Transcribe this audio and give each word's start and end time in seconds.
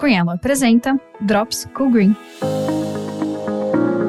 Cunhelo 0.00 0.30
apresenta 0.30 0.98
Drops 1.20 1.68
Cool 1.74 1.90
Green. 1.90 2.16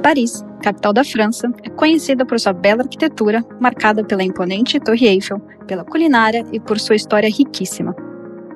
Paris, 0.00 0.44
capital 0.62 0.92
da 0.92 1.02
França, 1.02 1.52
é 1.64 1.70
conhecida 1.70 2.24
por 2.24 2.38
sua 2.38 2.52
bela 2.52 2.82
arquitetura, 2.82 3.44
marcada 3.60 4.04
pela 4.04 4.22
imponente 4.22 4.78
Torre 4.78 5.08
Eiffel, 5.08 5.40
pela 5.66 5.84
culinária 5.84 6.46
e 6.52 6.60
por 6.60 6.78
sua 6.78 6.94
história 6.94 7.28
riquíssima. 7.28 7.96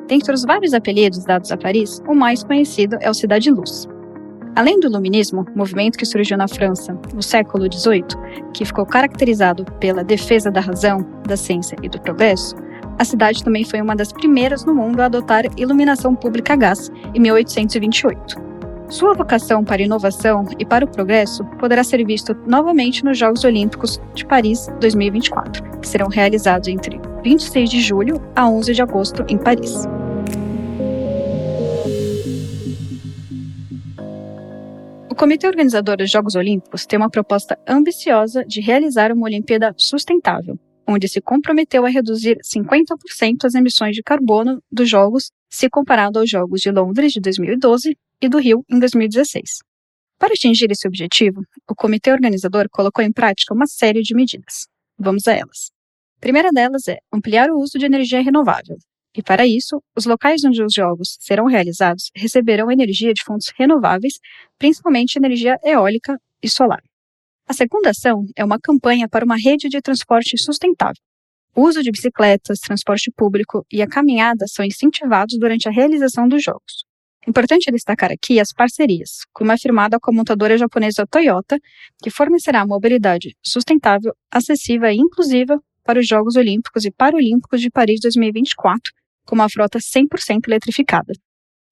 Dentre 0.06 0.32
os 0.32 0.44
vários 0.44 0.72
apelidos 0.72 1.24
dados 1.24 1.50
a 1.50 1.56
Paris, 1.56 2.00
o 2.06 2.14
mais 2.14 2.44
conhecido 2.44 2.96
é 3.00 3.10
o 3.10 3.14
Cidade 3.14 3.50
Luz. 3.50 3.88
Além 4.54 4.78
do 4.78 4.86
Iluminismo, 4.86 5.44
movimento 5.54 5.98
que 5.98 6.06
surgiu 6.06 6.38
na 6.38 6.46
França 6.46 6.96
no 7.12 7.22
século 7.22 7.66
XVIII, 7.70 8.06
que 8.54 8.64
ficou 8.64 8.86
caracterizado 8.86 9.64
pela 9.80 10.04
defesa 10.04 10.48
da 10.48 10.60
razão, 10.60 11.04
da 11.26 11.36
ciência 11.36 11.76
e 11.82 11.88
do 11.88 12.00
progresso, 12.00 12.54
a 12.98 13.04
cidade 13.04 13.44
também 13.44 13.64
foi 13.64 13.80
uma 13.80 13.94
das 13.94 14.12
primeiras 14.12 14.64
no 14.64 14.74
mundo 14.74 15.00
a 15.00 15.06
adotar 15.06 15.44
iluminação 15.56 16.14
pública 16.14 16.54
a 16.54 16.56
gás 16.56 16.90
em 17.14 17.20
1828. 17.20 18.46
Sua 18.88 19.14
vocação 19.14 19.64
para 19.64 19.82
inovação 19.82 20.46
e 20.58 20.64
para 20.64 20.84
o 20.84 20.88
progresso 20.88 21.44
poderá 21.58 21.82
ser 21.82 22.04
visto 22.06 22.34
novamente 22.46 23.04
nos 23.04 23.18
Jogos 23.18 23.44
Olímpicos 23.44 24.00
de 24.14 24.24
Paris 24.24 24.68
2024, 24.80 25.80
que 25.80 25.88
serão 25.88 26.08
realizados 26.08 26.68
entre 26.68 27.00
26 27.24 27.68
de 27.68 27.80
julho 27.80 28.22
a 28.34 28.48
11 28.48 28.72
de 28.72 28.82
agosto 28.82 29.24
em 29.28 29.36
Paris. 29.36 29.84
O 35.10 35.14
comitê 35.16 35.48
organizador 35.48 35.96
dos 35.96 36.10
Jogos 36.10 36.36
Olímpicos 36.36 36.86
tem 36.86 36.98
uma 36.98 37.10
proposta 37.10 37.58
ambiciosa 37.66 38.44
de 38.44 38.60
realizar 38.60 39.10
uma 39.10 39.24
Olimpíada 39.24 39.74
sustentável, 39.76 40.58
onde 40.86 41.08
se 41.08 41.20
comprometeu 41.20 41.84
a 41.84 41.88
reduzir 41.88 42.38
50% 42.38 43.44
as 43.44 43.54
emissões 43.54 43.94
de 43.94 44.02
carbono 44.02 44.62
dos 44.70 44.88
Jogos 44.88 45.30
se 45.50 45.68
comparado 45.68 46.18
aos 46.18 46.30
Jogos 46.30 46.60
de 46.60 46.70
Londres 46.70 47.12
de 47.12 47.20
2012 47.20 47.96
e 48.20 48.28
do 48.28 48.38
Rio 48.38 48.64
em 48.70 48.78
2016. 48.78 49.58
Para 50.18 50.32
atingir 50.32 50.70
esse 50.70 50.88
objetivo, 50.88 51.42
o 51.68 51.74
comitê 51.74 52.10
organizador 52.10 52.68
colocou 52.70 53.04
em 53.04 53.12
prática 53.12 53.54
uma 53.54 53.66
série 53.66 54.00
de 54.00 54.14
medidas. 54.14 54.66
Vamos 54.98 55.26
a 55.28 55.32
elas. 55.32 55.70
A 56.16 56.20
primeira 56.20 56.50
delas 56.50 56.88
é 56.88 56.98
ampliar 57.12 57.50
o 57.50 57.58
uso 57.58 57.78
de 57.78 57.84
energia 57.84 58.22
renovável. 58.22 58.76
E 59.14 59.22
para 59.22 59.46
isso, 59.46 59.82
os 59.96 60.04
locais 60.04 60.44
onde 60.44 60.62
os 60.62 60.72
jogos 60.72 61.16
serão 61.20 61.46
realizados 61.46 62.10
receberão 62.14 62.70
energia 62.70 63.12
de 63.12 63.22
fontes 63.22 63.52
renováveis, 63.58 64.14
principalmente 64.58 65.16
energia 65.16 65.58
eólica 65.64 66.18
e 66.42 66.48
solar. 66.48 66.82
A 67.48 67.54
segunda 67.54 67.90
ação 67.90 68.26
é 68.34 68.44
uma 68.44 68.58
campanha 68.58 69.08
para 69.08 69.24
uma 69.24 69.36
rede 69.36 69.68
de 69.68 69.80
transporte 69.80 70.36
sustentável. 70.36 71.00
O 71.54 71.62
uso 71.62 71.80
de 71.80 71.92
bicicletas, 71.92 72.58
transporte 72.58 73.10
público 73.16 73.64
e 73.72 73.80
a 73.80 73.86
caminhada 73.86 74.46
são 74.48 74.64
incentivados 74.64 75.38
durante 75.38 75.68
a 75.68 75.70
realização 75.70 76.26
dos 76.26 76.42
jogos. 76.42 76.84
Importante 77.26 77.70
destacar 77.70 78.10
aqui 78.10 78.40
as 78.40 78.52
parcerias, 78.52 79.20
como 79.32 79.52
é 79.52 79.56
firmada 79.56 79.98
com 80.00 80.10
a 80.10 80.14
montadora 80.14 80.58
japonesa 80.58 81.06
Toyota, 81.06 81.56
que 82.02 82.10
fornecerá 82.10 82.66
mobilidade 82.66 83.36
sustentável, 83.44 84.12
acessível 84.28 84.90
e 84.90 84.96
inclusiva 84.96 85.60
para 85.84 86.00
os 86.00 86.06
Jogos 86.06 86.34
Olímpicos 86.34 86.84
e 86.84 86.90
Paralímpicos 86.90 87.60
de 87.60 87.70
Paris 87.70 88.00
2024, 88.00 88.92
com 89.24 89.36
uma 89.36 89.48
frota 89.48 89.78
100% 89.78 90.48
eletrificada. 90.48 91.12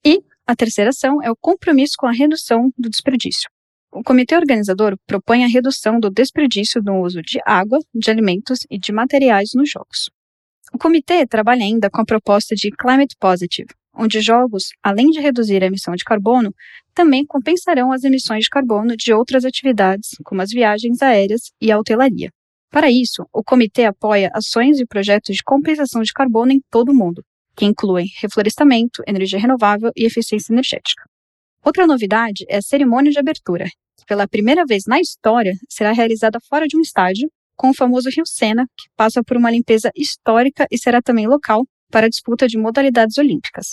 E 0.04 0.22
a 0.46 0.54
terceira 0.54 0.90
ação 0.90 1.20
é 1.20 1.30
o 1.32 1.36
compromisso 1.36 1.94
com 1.98 2.06
a 2.06 2.12
redução 2.12 2.70
do 2.78 2.88
desperdício. 2.88 3.48
O 3.96 4.02
comitê 4.02 4.34
organizador 4.34 4.96
propõe 5.06 5.44
a 5.44 5.46
redução 5.46 6.00
do 6.00 6.10
desperdício 6.10 6.82
no 6.82 7.00
uso 7.00 7.22
de 7.22 7.38
água, 7.46 7.78
de 7.94 8.10
alimentos 8.10 8.66
e 8.68 8.76
de 8.76 8.90
materiais 8.92 9.50
nos 9.54 9.70
jogos. 9.70 10.10
O 10.72 10.78
comitê 10.78 11.24
trabalha 11.24 11.62
ainda 11.62 11.88
com 11.88 12.00
a 12.00 12.04
proposta 12.04 12.56
de 12.56 12.72
Climate 12.72 13.14
Positive, 13.20 13.68
onde 13.96 14.20
jogos, 14.20 14.70
além 14.82 15.10
de 15.10 15.20
reduzir 15.20 15.62
a 15.62 15.66
emissão 15.66 15.94
de 15.94 16.02
carbono, 16.02 16.52
também 16.92 17.24
compensarão 17.24 17.92
as 17.92 18.02
emissões 18.02 18.42
de 18.42 18.50
carbono 18.50 18.96
de 18.96 19.12
outras 19.12 19.44
atividades, 19.44 20.08
como 20.24 20.42
as 20.42 20.50
viagens 20.50 21.00
aéreas 21.00 21.52
e 21.60 21.70
a 21.70 21.78
hotelaria. 21.78 22.30
Para 22.72 22.90
isso, 22.90 23.24
o 23.32 23.44
comitê 23.44 23.84
apoia 23.84 24.28
ações 24.34 24.80
e 24.80 24.86
projetos 24.86 25.36
de 25.36 25.44
compensação 25.44 26.02
de 26.02 26.12
carbono 26.12 26.50
em 26.50 26.60
todo 26.68 26.88
o 26.88 26.94
mundo, 26.94 27.22
que 27.56 27.64
incluem 27.64 28.08
reflorestamento, 28.20 29.04
energia 29.06 29.38
renovável 29.38 29.92
e 29.94 30.04
eficiência 30.04 30.52
energética. 30.52 31.04
Outra 31.64 31.86
novidade 31.86 32.44
é 32.48 32.56
a 32.56 32.62
cerimônia 32.62 33.12
de 33.12 33.20
abertura, 33.20 33.66
pela 34.06 34.28
primeira 34.28 34.64
vez 34.64 34.84
na 34.86 35.00
história 35.00 35.54
será 35.68 35.92
realizada 35.92 36.38
fora 36.48 36.66
de 36.66 36.76
um 36.76 36.80
estádio, 36.80 37.30
com 37.56 37.70
o 37.70 37.74
famoso 37.74 38.08
Rio 38.10 38.26
Sena, 38.26 38.66
que 38.76 38.88
passa 38.96 39.22
por 39.22 39.36
uma 39.36 39.50
limpeza 39.50 39.90
histórica 39.96 40.66
e 40.70 40.78
será 40.78 41.00
também 41.00 41.26
local 41.26 41.64
para 41.90 42.06
a 42.06 42.08
disputa 42.08 42.46
de 42.46 42.58
modalidades 42.58 43.18
olímpicas. 43.18 43.68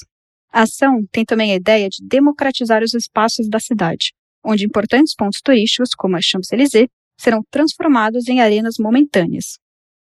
A 0.51 0.63
ação 0.63 1.05
tem 1.11 1.23
também 1.25 1.51
a 1.53 1.55
ideia 1.55 1.87
de 1.89 2.05
democratizar 2.05 2.83
os 2.83 2.93
espaços 2.93 3.49
da 3.49 3.59
cidade, 3.59 4.13
onde 4.43 4.65
importantes 4.65 5.15
pontos 5.15 5.39
turísticos, 5.41 5.91
como 5.95 6.15
a 6.15 6.21
Champs-Élysées, 6.21 6.87
serão 7.17 7.41
transformados 7.49 8.27
em 8.27 8.41
arenas 8.41 8.75
momentâneas. 8.79 9.57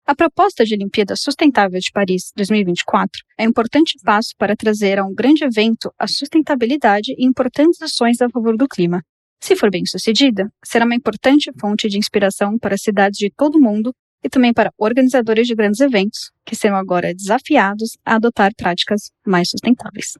A 0.05 0.15
proposta 0.15 0.63
de 0.63 0.73
Olimpíada 0.73 1.17
Sustentável 1.17 1.79
de 1.79 1.91
Paris 1.91 2.31
2024 2.33 3.21
é 3.37 3.43
um 3.43 3.49
importante 3.49 3.97
passo 4.05 4.29
para 4.37 4.55
trazer 4.55 4.99
a 4.99 5.05
um 5.05 5.13
grande 5.13 5.43
evento 5.43 5.91
a 5.99 6.07
sustentabilidade 6.07 7.11
e 7.17 7.25
importantes 7.25 7.81
ações 7.81 8.21
a 8.21 8.29
favor 8.29 8.55
do 8.55 8.69
clima. 8.69 9.03
Se 9.39 9.55
for 9.55 9.69
bem 9.69 9.85
sucedida, 9.85 10.51
será 10.63 10.85
uma 10.85 10.95
importante 10.95 11.51
fonte 11.59 11.87
de 11.87 11.97
inspiração 11.97 12.57
para 12.57 12.77
cidades 12.77 13.17
de 13.19 13.29
todo 13.29 13.55
o 13.55 13.61
mundo 13.61 13.93
e 14.23 14.29
também 14.29 14.53
para 14.53 14.71
organizadores 14.77 15.47
de 15.47 15.55
grandes 15.55 15.79
eventos, 15.79 16.31
que 16.45 16.55
serão 16.55 16.75
agora 16.75 17.13
desafiados 17.13 17.97
a 18.03 18.15
adotar 18.15 18.51
práticas 18.55 19.11
mais 19.25 19.49
sustentáveis. 19.49 20.13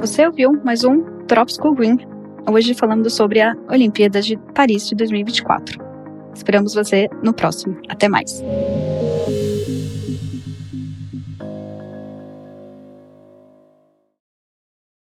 Você 0.00 0.26
ouviu 0.26 0.52
mais 0.64 0.84
um 0.84 1.02
Drop 1.26 1.50
Green, 1.74 1.98
hoje 2.48 2.74
falando 2.74 3.08
sobre 3.08 3.40
a 3.40 3.54
Olimpíada 3.70 4.20
de 4.20 4.36
Paris 4.54 4.88
de 4.88 4.94
2024. 4.94 5.84
Esperamos 6.34 6.74
você 6.74 7.08
no 7.22 7.32
próximo. 7.32 7.80
Até 7.88 8.08
mais. 8.08 8.42